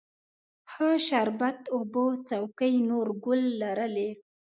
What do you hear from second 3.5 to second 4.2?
لرلې